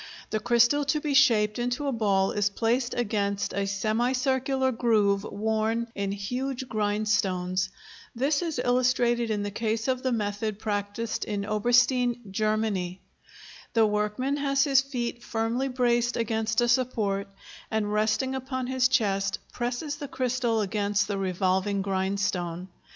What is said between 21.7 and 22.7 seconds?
grindstone.